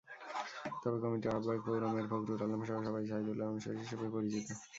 তবে 0.81 0.97
কমিটির 1.03 1.31
আহ্বায়ক 1.31 1.61
পৌর 1.65 1.81
মেয়র 1.91 2.07
ফখরুল 2.11 2.39
আলমসহ 2.45 2.77
সবাই 2.87 3.03
সায়দুল্লাহর 3.09 3.51
অনুসারী 3.53 3.77
হিসেবে 3.83 4.05
পরিচিত। 4.13 4.47